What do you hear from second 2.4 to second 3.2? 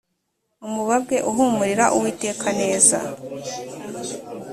neza